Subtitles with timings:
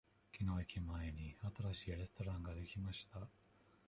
[0.35, 1.35] きのう駅前に
[1.73, 3.27] 新しいレストランができました。